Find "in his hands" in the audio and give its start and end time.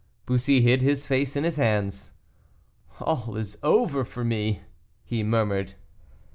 1.35-2.09